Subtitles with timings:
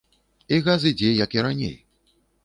[0.55, 1.75] І газ ідзе як і раней.